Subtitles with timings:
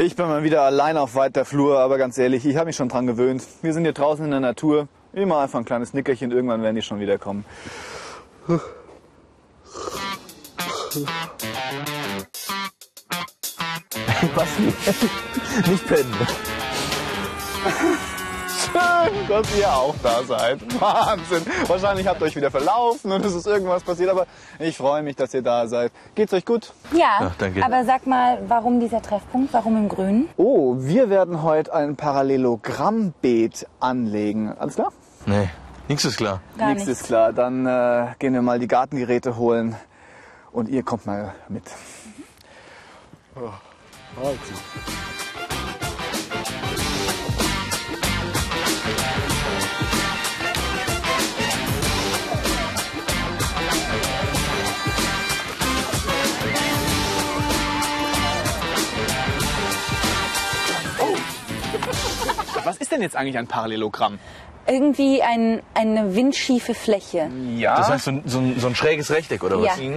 [0.00, 2.88] Ich bin mal wieder allein auf weiter Flur, aber ganz ehrlich, ich habe mich schon
[2.88, 3.42] dran gewöhnt.
[3.62, 4.86] Wir sind hier draußen in der Natur.
[5.12, 7.44] Immer einfach ein kleines Nickerchen, irgendwann werden die schon wieder kommen.
[14.36, 14.58] Was?
[15.68, 16.14] Nicht pennen.
[18.72, 20.60] Schön, dass ihr auch da seid.
[20.80, 21.42] Wahnsinn.
[21.66, 24.26] Wahrscheinlich habt ihr euch wieder verlaufen und es ist irgendwas passiert, aber
[24.58, 25.92] ich freue mich, dass ihr da seid.
[26.14, 26.72] Geht's euch gut?
[26.92, 27.64] Ja, Ach, danke.
[27.64, 29.52] aber sag mal, warum dieser Treffpunkt?
[29.52, 30.28] Warum im Grünen?
[30.36, 34.52] Oh, wir werden heute ein Parallelogrammbet anlegen.
[34.58, 34.92] Alles klar?
[35.26, 35.48] Nee,
[35.88, 36.40] nichts ist klar.
[36.58, 37.00] Gar Nichts nichts.
[37.02, 37.32] ist klar.
[37.32, 39.76] Dann äh, gehen wir mal die Gartengeräte holen
[40.52, 41.64] und ihr kommt mal mit.
[62.68, 64.18] Was ist denn jetzt eigentlich ein Parallelogramm?
[64.70, 67.30] Irgendwie ein, eine windschiefe Fläche.
[67.56, 67.76] Ja.
[67.78, 69.78] Das heißt so, ein- so, ein, so ein schräges Rechteck oder was?
[69.78, 69.92] Ja.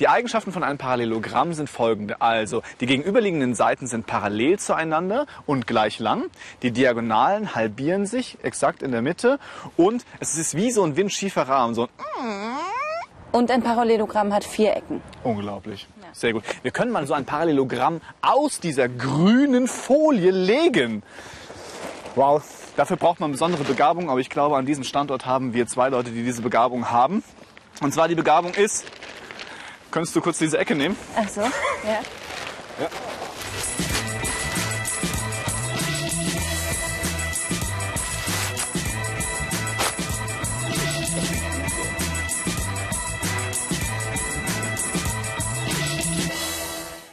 [0.00, 2.20] Die Eigenschaften von einem Parallelogramm sind folgende.
[2.20, 6.24] Also, die gegenüberliegenden Seiten sind parallel zueinander und gleich lang.
[6.62, 9.38] Die Diagonalen halbieren sich exakt in der Mitte.
[9.76, 11.76] Und es ist wie so ein windschiefer Rahmen.
[11.76, 11.88] So ein
[13.30, 15.00] Und ein Parallelogramm hat vier Ecken.
[15.22, 15.86] Unglaublich.
[16.12, 16.42] Sehr gut.
[16.62, 21.04] Wir können mal so ein Parallelogramm aus dieser grünen Folie legen.
[22.14, 22.42] Wow.
[22.76, 26.10] Dafür braucht man besondere Begabung, aber ich glaube, an diesem Standort haben wir zwei Leute,
[26.10, 27.22] die diese Begabung haben.
[27.80, 28.84] Und zwar die Begabung ist,
[29.90, 30.96] könntest du kurz diese Ecke nehmen?
[31.16, 32.00] Ach so, ja.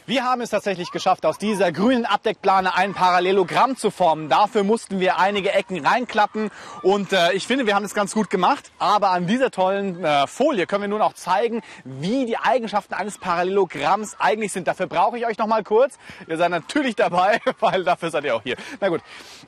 [0.08, 4.30] Wir haben es tatsächlich geschafft, aus dieser grünen Abdeckplane ein Parallelogramm zu formen.
[4.30, 8.30] Dafür mussten wir einige Ecken reinklappen und äh, ich finde, wir haben es ganz gut
[8.30, 8.72] gemacht.
[8.78, 13.18] Aber an dieser tollen äh, Folie können wir nun auch zeigen, wie die Eigenschaften eines
[13.18, 14.66] Parallelogramms eigentlich sind.
[14.66, 15.98] Dafür brauche ich euch noch mal kurz.
[16.26, 18.56] Ihr seid natürlich dabei, weil dafür seid ihr auch hier.
[18.80, 19.02] Na gut,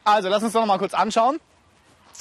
[0.04, 1.40] also lass uns doch noch mal kurz anschauen.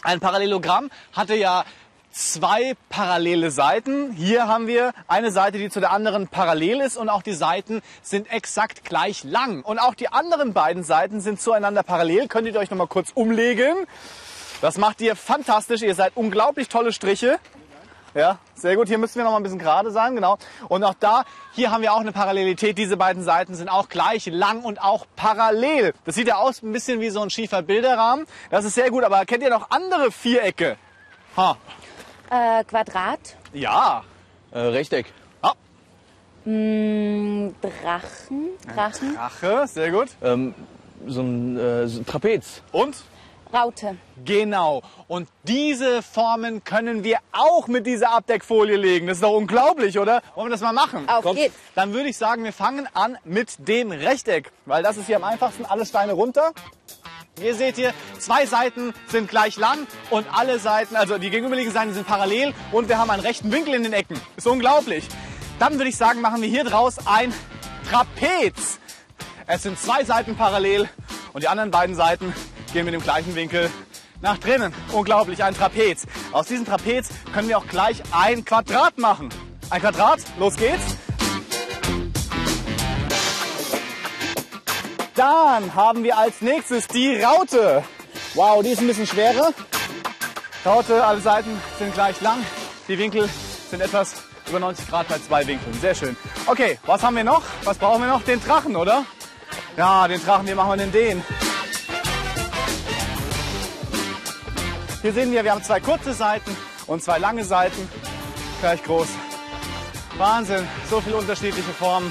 [0.01, 1.65] Ein Parallelogramm hatte ja
[2.11, 4.11] zwei parallele Seiten.
[4.11, 7.81] Hier haben wir eine Seite, die zu der anderen parallel ist und auch die Seiten
[8.01, 9.61] sind exakt gleich lang.
[9.63, 12.27] Und auch die anderen beiden Seiten sind zueinander parallel.
[12.27, 13.75] Könntet ihr euch noch mal kurz umlegen.
[14.61, 15.81] Das macht ihr fantastisch.
[15.81, 17.39] Ihr seid unglaublich tolle Striche.
[18.15, 18.87] Ja, sehr gut.
[18.87, 20.37] Hier müssen wir noch mal ein bisschen gerade sein, genau.
[20.67, 22.77] Und auch da, hier haben wir auch eine Parallelität.
[22.77, 25.93] Diese beiden Seiten sind auch gleich lang und auch parallel.
[26.05, 28.25] Das sieht ja aus ein bisschen wie so ein schiefer Bilderrahmen.
[28.49, 29.03] Das ist sehr gut.
[29.03, 30.77] Aber kennt ihr noch andere Vierecke?
[31.37, 31.55] Ha.
[32.29, 33.19] Äh, Quadrat,
[33.53, 34.03] Ja.
[34.51, 35.11] Äh, Rechteck.
[35.41, 35.53] Ah,
[36.45, 40.09] mh, Drachen, Drachen, Drache, sehr gut.
[40.21, 40.53] Ähm,
[41.07, 42.61] so ein äh, so ein Trapez.
[42.71, 42.95] Und?
[43.51, 43.97] Raute.
[44.25, 44.83] Genau.
[45.07, 49.07] Und diese Formen können wir auch mit dieser Abdeckfolie legen.
[49.07, 50.21] Das ist doch unglaublich, oder?
[50.35, 51.09] Wollen wir das mal machen?
[51.09, 51.55] Auf geht's.
[51.73, 54.51] Dann würde ich sagen, wir fangen an mit dem Rechteck.
[54.67, 55.65] Weil das ist hier am einfachsten.
[55.65, 56.51] Alle Steine runter.
[57.39, 61.93] Hier seht ihr, zwei Seiten sind gleich lang und alle Seiten, also die gegenüberliegenden Seiten
[61.93, 64.19] sind parallel und wir haben einen rechten Winkel in den Ecken.
[64.35, 65.07] Ist unglaublich.
[65.57, 67.33] Dann würde ich sagen, machen wir hier draus ein
[67.89, 68.79] Trapez.
[69.47, 70.89] Es sind zwei Seiten parallel
[71.31, 72.33] und die anderen beiden Seiten
[72.73, 73.69] gehen mit dem gleichen Winkel
[74.21, 74.73] nach drinnen.
[74.91, 76.07] Unglaublich, ein Trapez.
[76.33, 79.29] Aus diesem Trapez können wir auch gleich ein Quadrat machen.
[79.69, 80.98] Ein Quadrat, los geht's.
[85.19, 87.83] Dann haben wir als nächstes die Raute.
[88.35, 89.49] Wow, die ist ein bisschen schwerer.
[90.65, 92.37] Raute, alle Seiten sind gleich lang.
[92.87, 93.27] Die Winkel
[93.69, 94.13] sind etwas
[94.47, 95.77] über 90 Grad bei zwei Winkeln.
[95.81, 96.15] Sehr schön.
[96.45, 97.43] Okay, was haben wir noch?
[97.65, 98.21] Was brauchen wir noch?
[98.21, 99.03] Den Drachen, oder?
[99.75, 101.23] Ja, den Drachen, wie machen wir denn den?
[105.01, 106.55] Hier sehen wir, wir haben zwei kurze Seiten
[106.87, 107.89] und zwei lange Seiten.
[108.61, 109.09] Gleich groß.
[110.17, 112.09] Wahnsinn, so viele unterschiedliche Formen.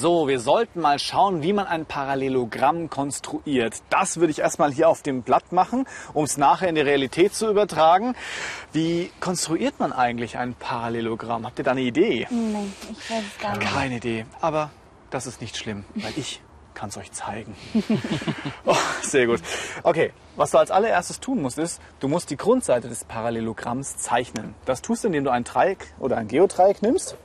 [0.00, 3.82] So, wir sollten mal schauen, wie man ein Parallelogramm konstruiert.
[3.90, 7.34] Das würde ich erstmal hier auf dem Blatt machen, um es nachher in die Realität
[7.34, 8.14] zu übertragen.
[8.72, 11.44] Wie konstruiert man eigentlich ein Parallelogramm?
[11.44, 12.28] Habt ihr da eine Idee?
[12.30, 13.72] Nee, ich weiß es gar nicht.
[13.72, 14.24] Keine Idee.
[14.40, 14.70] Aber
[15.10, 16.42] das ist nicht schlimm, weil ich
[16.74, 17.56] kann es euch zeigen.
[18.66, 19.40] oh, sehr gut.
[19.82, 24.54] Okay, was du als allererstes tun musst, ist, du musst die Grundseite des Parallelogramms zeichnen.
[24.64, 27.16] Das tust du, indem du ein Dreieck oder ein Geodreieck nimmst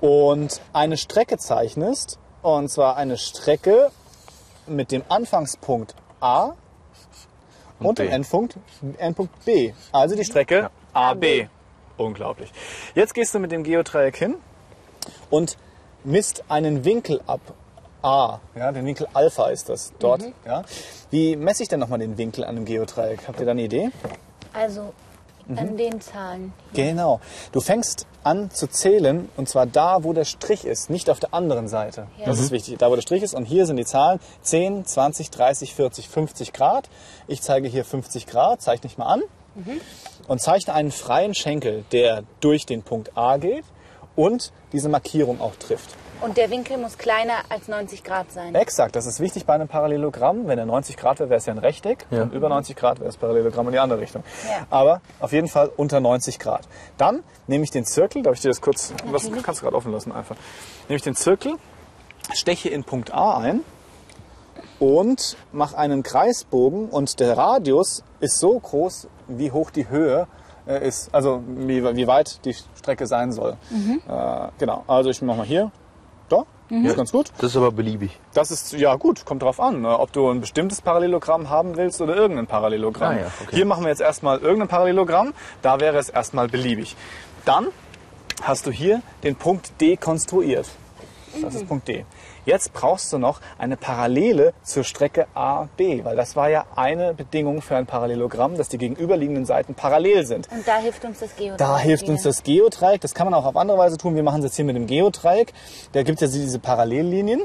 [0.00, 2.18] und eine Strecke zeichnest.
[2.42, 3.90] Und zwar eine Strecke
[4.66, 6.52] mit dem Anfangspunkt A
[7.80, 8.12] und, dem B.
[8.12, 8.56] Endpunkt,
[8.98, 9.72] Endpunkt B.
[9.92, 11.48] Also die Strecke AB.
[11.96, 12.52] Unglaublich.
[12.94, 14.36] Jetzt gehst du mit dem Geodreieck hin
[15.30, 15.56] und
[16.04, 17.40] misst einen Winkel ab.
[18.02, 20.22] A, ja, den Winkel Alpha ist das dort.
[20.44, 20.62] Ja.
[21.10, 23.26] Wie messe ich denn nochmal den Winkel an einem Geodreieck?
[23.26, 23.90] Habt ihr da eine Idee?
[24.52, 24.92] Also
[25.48, 25.58] Mhm.
[25.58, 26.52] an den Zahlen.
[26.74, 27.20] Genau.
[27.52, 31.32] Du fängst an zu zählen und zwar da, wo der Strich ist, nicht auf der
[31.32, 32.08] anderen Seite.
[32.18, 32.26] Ja.
[32.26, 32.78] Das ist wichtig.
[32.78, 36.52] Da, wo der Strich ist und hier sind die Zahlen 10, 20, 30, 40, 50
[36.52, 36.88] Grad.
[37.28, 39.22] Ich zeige hier 50 Grad, zeichne ich mal an
[40.28, 43.64] und zeichne einen freien Schenkel, der durch den Punkt A geht
[44.16, 45.94] und diese Markierung auch trifft.
[46.22, 48.54] Und der Winkel muss kleiner als 90 Grad sein.
[48.54, 50.46] Exakt, das ist wichtig bei einem Parallelogramm.
[50.46, 52.06] Wenn er 90 Grad wäre, wäre es ja ein Rechteck.
[52.10, 52.22] Ja.
[52.22, 54.24] Und über 90 Grad wäre es Parallelogramm in die andere Richtung.
[54.48, 54.66] Ja.
[54.70, 56.66] Aber auf jeden Fall unter 90 Grad.
[56.96, 59.44] Dann nehme ich den Zirkel, darf ich dir das kurz, was Natürlich.
[59.44, 60.36] kannst du gerade offen lassen einfach.
[60.88, 61.56] Nehme ich den Zirkel,
[62.32, 63.60] steche in Punkt A ein
[64.78, 70.26] und mache einen Kreisbogen und der Radius ist so groß, wie hoch die Höhe
[70.66, 73.56] äh, ist, also wie, wie weit die Strecke sein soll.
[74.08, 75.70] Äh, genau, also ich mache mal hier,
[76.28, 77.32] da, ist ganz gut.
[77.38, 78.18] Das ist aber beliebig.
[78.34, 82.00] Das ist, ja gut, kommt drauf an, ne, ob du ein bestimmtes Parallelogramm haben willst
[82.00, 83.16] oder irgendein Parallelogramm.
[83.16, 83.56] Ah ja, okay.
[83.56, 85.32] Hier machen wir jetzt erstmal irgendein Parallelogramm,
[85.62, 86.96] da wäre es erstmal beliebig.
[87.44, 87.68] Dann
[88.42, 89.96] hast du hier den Punkt D
[91.42, 91.54] konstruiert.
[91.54, 92.04] Das ist Punkt D.
[92.44, 97.62] Jetzt brauchst du noch eine Parallele zur Strecke AB, weil das war ja eine Bedingung
[97.62, 100.48] für ein Parallelogramm, dass die gegenüberliegenden Seiten parallel sind.
[100.50, 101.58] Und da hilft uns das Geodreieck.
[101.58, 103.00] Da hilft uns das Geodreieck.
[103.00, 104.14] Das kann man auch auf andere Weise tun.
[104.14, 105.52] Wir machen es jetzt hier mit dem Geodreieck.
[105.92, 107.42] Da gibt es ja diese Parallellinien.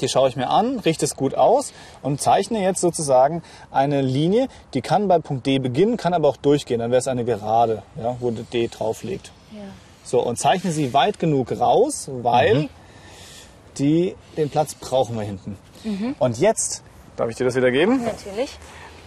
[0.00, 1.72] Die schaue ich mir an, richte es gut aus
[2.02, 6.38] und zeichne jetzt sozusagen eine Linie, die kann bei Punkt D beginnen, kann aber auch
[6.38, 6.78] durchgehen.
[6.78, 9.32] Dann wäre es eine Gerade, ja, wo D drauf liegt.
[9.52, 9.58] Ja.
[10.04, 12.68] So, und zeichne sie weit genug raus, weil
[13.78, 15.56] die, den Platz brauchen wir hinten.
[16.18, 16.82] Und jetzt,
[17.16, 18.04] darf ich dir das wieder geben?
[18.04, 18.58] Natürlich.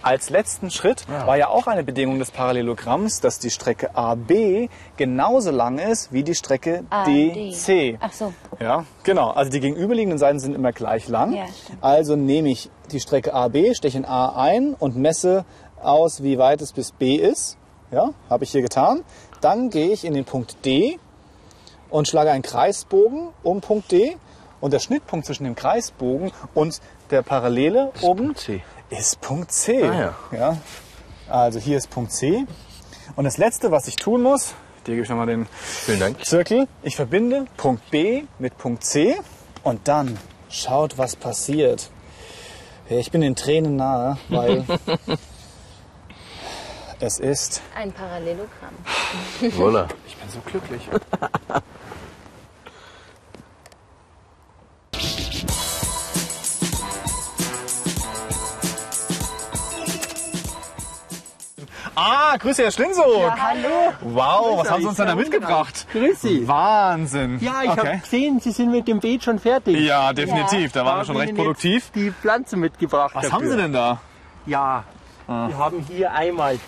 [0.02, 5.50] Als letzten Schritt war ja auch eine Bedingung des Parallelogramms, dass die Strecke AB genauso
[5.50, 7.52] lang ist wie die Strecke AD.
[7.52, 7.98] DC.
[8.00, 8.32] Ach so.
[8.60, 9.32] Ja, genau.
[9.32, 11.34] Also die gegenüberliegenden Seiten sind immer gleich lang.
[11.34, 11.46] Ja,
[11.82, 15.44] also nehme ich die Strecke AB, steche in A ein und messe
[15.82, 17.58] aus, wie weit es bis B ist.
[17.92, 19.04] Ja, habe ich hier getan.
[19.42, 21.00] Dann gehe ich in den Punkt D
[21.90, 24.18] und schlage einen Kreisbogen um Punkt D.
[24.66, 26.82] Und der Schnittpunkt zwischen dem Kreisbogen und
[27.12, 28.64] der Parallele oben Punkt C.
[28.90, 29.84] ist Punkt C.
[29.84, 30.58] Ah, ja.
[31.30, 32.48] Also hier ist Punkt C.
[33.16, 34.56] Und das letzte, was ich tun muss,
[34.88, 36.26] dir gebe ich nochmal den Vielen Dank.
[36.26, 36.68] Zirkel.
[36.82, 39.16] Ich verbinde Punkt B mit Punkt C
[39.62, 40.18] und dann
[40.50, 41.92] schaut, was passiert.
[42.90, 44.66] Ja, Ich bin den Tränen nahe, weil
[47.00, 47.62] es ist.
[47.76, 48.74] Ein Parallelogramm.
[49.42, 49.88] Voila.
[50.08, 50.90] Ich bin so glücklich.
[62.36, 63.02] Ah, grüße Herr Schlinso.
[63.32, 63.94] Hallo.
[64.02, 65.88] Wow, was haben Sie uns denn da Ja, mitgebracht?
[65.94, 66.46] Grüß Sie.
[66.46, 67.40] Wahnsinn.
[67.40, 67.88] Ja, ich okay.
[67.88, 69.80] habe gesehen, Sie sind mit dem Beet schon fertig.
[69.80, 70.74] Ja, definitiv.
[70.74, 71.92] Da waren wir schon recht produktiv.
[71.96, 73.16] Die Pflanzen mitgebracht.
[73.16, 73.38] Was dafür.
[73.38, 74.02] haben Sie denn da?
[74.48, 74.84] Ja,
[75.28, 76.60] wir haben hier einmal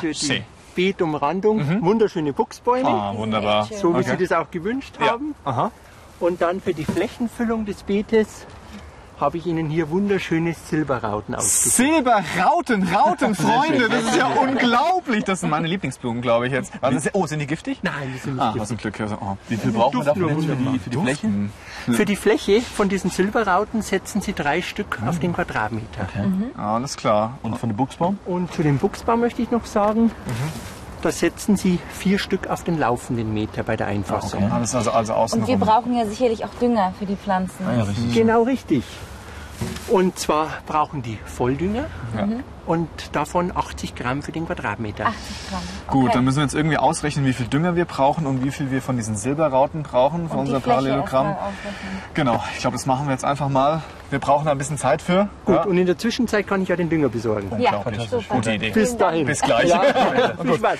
[0.00, 0.44] für die schön.
[0.74, 3.64] Beetumrandung wunderschöne Buchsbäume, Ah, wunderbar.
[3.66, 4.16] so wie okay.
[4.18, 5.12] Sie das auch gewünscht Ja.
[5.12, 5.36] haben.
[5.44, 5.70] Aha.
[6.18, 8.44] Und dann für die Flächenfüllung des Beetes
[9.20, 11.76] habe ich Ihnen hier wunderschöne Silberrauten ausgesucht.
[11.76, 15.24] Silberrauten, Rauten, Freunde, das ist ja unglaublich.
[15.24, 16.72] Das sind meine Lieblingsblumen, glaube ich jetzt.
[16.80, 17.78] Was ist, oh, sind die giftig?
[17.82, 18.62] Nein, die sind nicht Ah, giftig.
[18.62, 19.00] was ein Glück.
[19.00, 19.36] Also, oh.
[19.48, 21.28] Wie viel brauchen wir dafür für die, für die Fläche?
[21.90, 26.06] Für die Fläche von diesen Silberrauten setzen Sie drei Stück auf den Quadratmeter.
[26.56, 27.38] Alles klar.
[27.42, 28.18] Und von dem Buchsbaum?
[28.26, 30.10] Und zu dem Buchsbaum möchte ich noch sagen,
[31.02, 34.44] da setzen Sie vier Stück auf den laufenden Meter bei der Einfassung.
[34.44, 34.52] Okay.
[34.52, 37.66] Alles also, also Und wir brauchen ja sicherlich auch Dünger für die Pflanzen.
[37.66, 38.14] Ah, ja, richtig.
[38.14, 38.84] Genau richtig.
[39.90, 42.28] Und zwar brauchen die Volldünger Ja.
[42.66, 45.06] und davon 80 Gramm für den Quadratmeter.
[45.06, 45.60] 80 Gramm.
[45.88, 46.12] Gut, Okay.
[46.14, 48.82] dann müssen wir jetzt irgendwie ausrechnen, wie viel Dünger wir brauchen und wie viel wir
[48.82, 51.36] von diesen Silberrauten brauchen für Und die unser Fläche Parallelogramm.
[52.14, 53.82] Genau, ich glaube, das machen wir jetzt einfach mal.
[54.10, 55.28] Wir brauchen da ein bisschen Zeit für.
[55.46, 55.62] Gut, ja.
[55.64, 57.50] und in der Zwischenzeit kann ich ja den Dünger besorgen.
[57.60, 57.82] Ja.
[58.28, 58.70] Gute Idee.
[58.70, 59.26] Bis dahin.
[59.26, 59.68] Bis gleich.
[59.68, 59.80] Ja,
[60.42, 60.78] viel Spaß.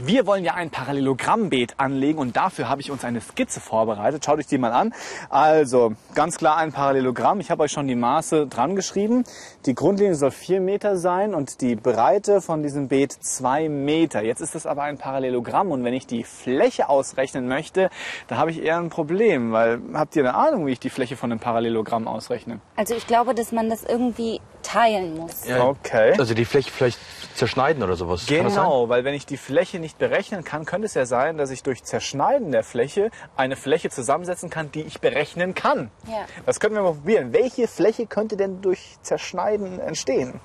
[0.00, 4.24] Wir wollen ja ein Parallelogrammbeet anlegen und dafür habe ich uns eine Skizze vorbereitet.
[4.24, 4.94] Schaut euch die mal an.
[5.28, 7.40] Also ganz klar ein Parallelogramm.
[7.40, 9.24] Ich habe euch schon die Maße dran geschrieben.
[9.66, 14.22] Die Grundlinie soll vier Meter sein und die Breite von diesem Beet zwei Meter.
[14.22, 17.90] Jetzt ist das aber ein Parallelogramm und wenn ich die Fläche ausrechnen möchte,
[18.28, 21.16] da habe ich eher ein Problem, weil habt ihr eine Ahnung, wie ich die Fläche
[21.16, 22.60] von einem Parallelogramm ausrechne?
[22.76, 25.46] Also ich glaube, dass man das irgendwie teilen muss.
[25.46, 26.14] Ja, Okay.
[26.18, 26.98] Also die Fläche vielleicht
[27.34, 28.26] zerschneiden oder sowas.
[28.26, 31.62] Genau, weil wenn ich die Fläche nicht berechnen kann, könnte es ja sein, dass ich
[31.62, 35.90] durch Zerschneiden der Fläche eine Fläche zusammensetzen kann, die ich berechnen kann.
[36.06, 36.26] Ja.
[36.46, 37.32] Das könnten wir mal probieren.
[37.32, 40.40] Welche Fläche könnte denn durch Zerschneiden entstehen?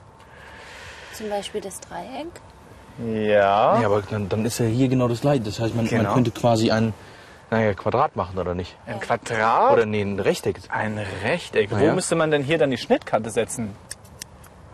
[1.14, 2.28] Zum Beispiel das Dreieck.
[3.04, 3.80] Ja.
[3.82, 5.42] Ja, aber dann, dann ist ja hier genau das gleiche.
[5.42, 6.04] Das heißt, man, Genau.
[6.04, 6.94] man könnte quasi ein
[7.50, 8.76] naja, Quadrat machen, oder nicht?
[8.88, 10.60] Ein Quadrat Oder nee, ein Rechteck.
[10.70, 11.70] ein Rechteck.
[11.72, 11.94] Wo ja.
[11.94, 13.76] müsste man denn hier dann die Schnittkante setzen?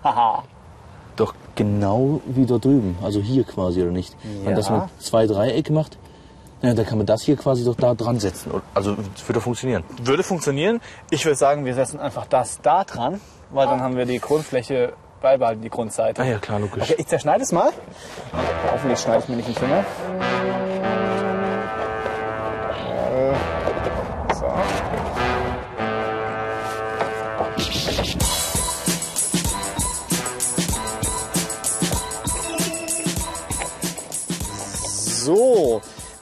[0.03, 0.43] Haha.
[1.15, 2.97] Doch genau wie dort drüben.
[3.03, 4.15] Also hier quasi, oder nicht?
[4.43, 4.49] Ja.
[4.49, 5.97] Und dass man zwei Dreiecke macht,
[6.61, 8.51] ja, dann kann man das hier quasi doch da dran setzen.
[8.73, 9.83] Also das würde funktionieren.
[10.03, 10.81] Würde funktionieren.
[11.09, 14.93] Ich würde sagen, wir setzen einfach das da dran, weil dann haben wir die Grundfläche
[15.21, 16.21] beibehalten, die Grundseite.
[16.21, 16.83] Ah ja, klar, logisch.
[16.83, 17.71] Okay, ich zerschneide es mal.
[18.71, 19.85] Hoffentlich schneide ich mir nicht den Finger.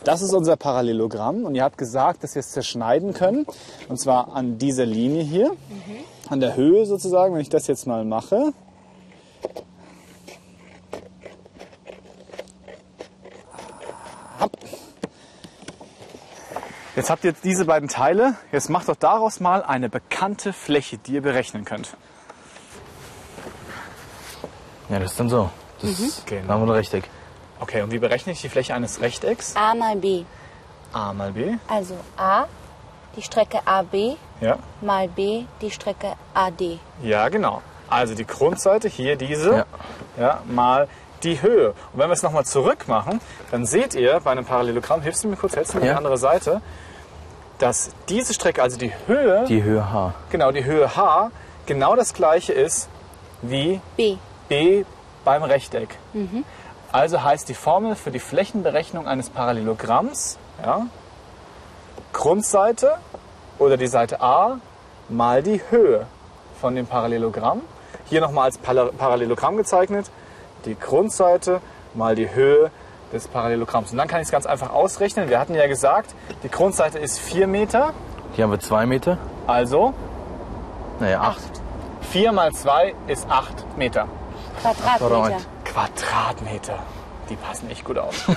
[0.08, 3.46] Das ist unser Parallelogramm und ihr habt gesagt, dass wir es zerschneiden können.
[3.90, 5.52] Und zwar an dieser Linie hier,
[6.30, 7.34] an der Höhe sozusagen.
[7.34, 8.54] Wenn ich das jetzt mal mache,
[16.96, 18.34] Jetzt habt ihr jetzt diese beiden Teile.
[18.52, 21.96] Jetzt macht doch daraus mal eine bekannte Fläche, die ihr berechnen könnt.
[24.90, 25.52] Ja, das ist dann so.
[25.80, 26.48] Das Genau.
[26.48, 27.08] da haben wir ein Rechteck.
[27.60, 29.56] Okay, und wie berechne ich die Fläche eines Rechtecks?
[29.56, 30.24] A mal B.
[30.94, 31.56] A mal B.
[31.68, 32.46] Also A,
[33.16, 36.80] die Strecke AB, Ja, mal B, die Strecke AD.
[37.02, 37.62] ja genau.
[37.90, 39.66] Also die Grundseite, hier diese, ja.
[40.20, 40.42] Ja.
[40.46, 40.88] mal
[41.24, 41.70] die Höhe.
[41.70, 45.30] Und wenn wir es nochmal zurück machen, dann seht ihr bei einem Parallelogramm, hilfst du
[45.30, 45.94] mir kurz, hältst du mir Ja.
[45.94, 46.62] die andere Seite,
[47.60, 50.14] dass diese Strecke, also die Höhe, Die Höhe H.
[50.30, 51.32] genau die Höhe H,
[51.66, 52.88] genau das gleiche ist
[53.42, 54.18] wie B.
[54.48, 54.84] B
[55.26, 55.98] beim Rechteck.
[56.92, 60.88] Also heißt die Formel für die Flächenberechnung eines Parallelogramms ja,
[62.14, 62.96] Grundseite
[63.60, 64.60] oder die Seite A
[65.10, 66.08] mal die Höhe
[66.60, 67.62] von dem Parallelogramm.
[68.06, 70.10] Hier nochmal als Parallelogramm gezeichnet.
[70.66, 71.62] Die Grundseite
[71.94, 72.72] mal die Höhe
[73.14, 73.92] des Parallelogramms.
[73.92, 75.30] Und dann kann ich es ganz einfach ausrechnen.
[75.30, 76.14] Wir hatten ja gesagt,
[76.44, 77.94] die Grundseite ist 4 Meter.
[78.34, 79.18] Hier haben wir zwei Meter.
[79.46, 79.94] Also
[81.00, 81.62] Naja, acht.
[82.12, 84.08] 4 mal 2 ist 8 Meter.
[84.62, 85.38] Quadratmeter.
[85.78, 86.18] Quadrat.
[86.38, 86.80] Quadratmeter.
[87.30, 88.28] Die passen echt gut aus.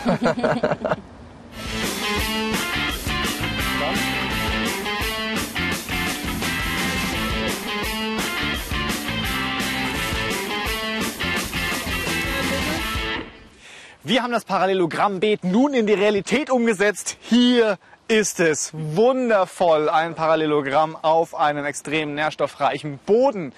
[14.03, 17.17] Wir haben das Parallelogrammbeet nun in die Realität umgesetzt.
[17.21, 17.79] Hier
[18.09, 23.53] ist es wundervoll, ein Parallelogramm auf einem extrem nährstoffreichen Boden.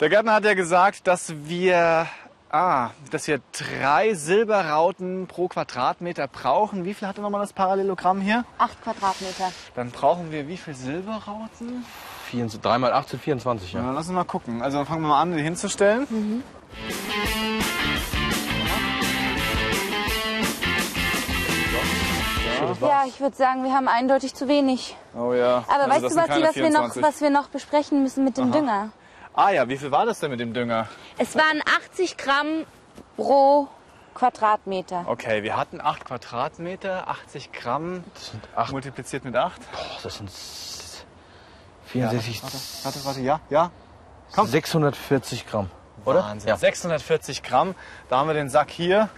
[0.00, 2.06] Der Gärtner hat ja gesagt, dass wir,
[2.50, 6.84] ah, dass wir drei Silberrauten pro Quadratmeter brauchen.
[6.84, 8.44] Wie viel hatte nochmal das Parallelogramm hier?
[8.58, 9.52] Acht Quadratmeter.
[9.74, 11.84] Dann brauchen wir wie viel Silberrauten?
[12.32, 13.90] 3 mal 8 sind 24, Ja, ja.
[13.90, 14.62] lass uns mal gucken.
[14.62, 16.44] Also fangen wir mal an, die hinzustellen.
[22.80, 24.96] Ja, ich würde sagen, wir haben eindeutig zu wenig.
[25.14, 25.64] Oh ja.
[25.68, 27.02] Aber Also weißt du, was, was, wir noch, 24.
[27.02, 28.90] was wir noch besprechen müssen mit dem Dünger?
[29.34, 30.88] Ah ja, wie viel war das denn mit dem Dünger?
[31.18, 32.66] Es waren 80 Gramm
[33.16, 33.68] pro
[34.14, 35.04] Quadratmeter.
[35.06, 38.72] Okay, wir hatten 8 Quadratmeter, 80 Gramm Das sind 8.
[38.72, 39.60] multipliziert mit 8.
[39.72, 40.30] Boah, das sind
[41.86, 43.70] 64, Warte, warte, warte, ja, ja.
[44.32, 44.46] komm.
[44.46, 45.70] 640 Gramm.
[46.04, 46.24] Oder?
[46.24, 46.48] Wahnsinn.
[46.48, 46.56] Ja.
[46.56, 47.74] 640 Gramm.
[48.08, 49.08] Da haben wir den Sack hier.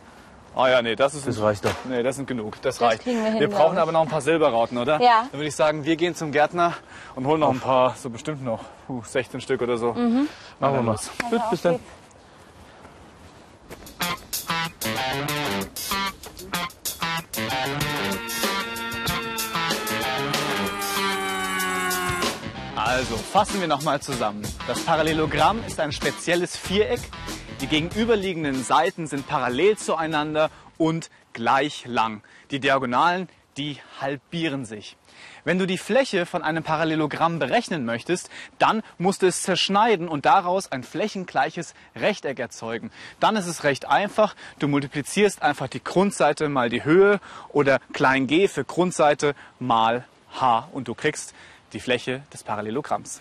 [0.54, 1.74] Ah ja, nee, das ist Das reicht doch.
[1.88, 2.60] Nee, das sind genug.
[2.60, 3.02] Das, reicht.
[3.02, 5.00] kriegen wir hin, wir brauchen aber noch ein paar Silberrauten, oder?
[5.00, 5.22] Ja.
[5.30, 6.74] Dann würde ich sagen, wir gehen zum Gärtner
[7.14, 9.94] und holen noch ein paar, so bestimmt noch puh, 16 Stück oder so.
[9.94, 10.28] Mhm.
[10.60, 10.96] Machen wir mal.
[11.30, 11.72] Gut, bis dann.
[11.72, 11.84] geht's.
[22.94, 24.42] Also, fassen wir nochmal zusammen.
[24.66, 27.00] Das Parallelogramm ist ein spezielles Viereck.
[27.62, 32.20] Die gegenüberliegenden Seiten sind parallel zueinander und gleich lang.
[32.50, 34.96] Die Diagonalen, die halbieren sich.
[35.44, 40.26] Wenn du die Fläche von einem Parallelogramm berechnen möchtest, dann musst du es zerschneiden und
[40.26, 42.90] daraus ein flächengleiches Rechteck erzeugen.
[43.20, 44.34] Dann ist es recht einfach.
[44.58, 50.68] Du multiplizierst einfach die Grundseite mal die Höhe oder klein g für Grundseite mal h
[50.72, 51.32] und du kriegst
[51.74, 53.20] die Fläche des Parallelogramms.